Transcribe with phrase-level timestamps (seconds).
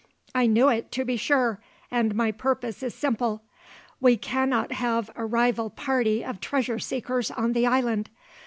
[0.33, 3.43] "I knew it, to be sure, and my purpose is simple.
[3.99, 8.09] We cannot have a rival party of treasure seekers on the island.